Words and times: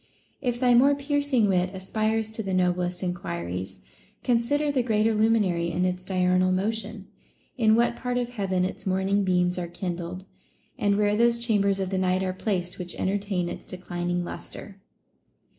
If 0.41 0.59
thy 0.59 0.73
more 0.73 0.95
piercing 0.95 1.47
wit 1.47 1.75
aspires 1.75 2.31
to 2.31 2.41
the 2.41 2.55
noblest 2.55 3.03
enquiries, 3.03 3.81
consider 4.23 4.71
the 4.71 4.81
greater 4.81 5.13
luminary 5.13 5.69
in 5.69 5.85
its 5.85 6.01
INTO 6.01 6.13
THINGS 6.13 6.23
IMPERTINENT. 6.23 6.65
431 6.65 6.65
diurnal 6.65 6.65
motion, 6.65 7.07
in 7.69 7.75
what 7.75 8.01
part 8.01 8.17
of 8.17 8.29
heaven 8.31 8.65
its 8.65 8.87
morning 8.87 9.23
beams 9.23 9.59
are 9.59 9.67
kindled, 9.67 10.25
and 10.79 10.97
where 10.97 11.15
those 11.15 11.37
chambers 11.37 11.79
of 11.79 11.91
the 11.91 11.99
night 11.99 12.23
are 12.23 12.33
placed 12.33 12.79
which 12.79 12.95
entertain 12.95 13.47
its 13.47 13.67
declining 13.67 14.23
lustre. 14.23 14.79